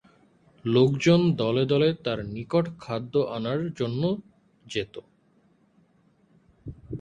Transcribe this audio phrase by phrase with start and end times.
[0.65, 4.09] লোকজন দলে দলে তার নিকট খাদ্য আনার জন্যে
[4.65, 4.95] যেত।